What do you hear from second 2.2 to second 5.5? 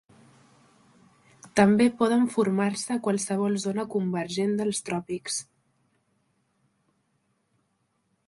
formar-se a qualsevol zona convergent dels tròpics.